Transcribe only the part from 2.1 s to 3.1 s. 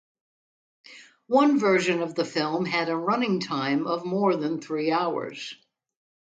the film had a